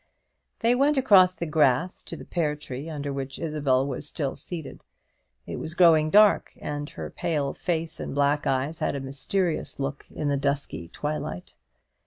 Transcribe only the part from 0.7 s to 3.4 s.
went across the grass to the pear tree, under which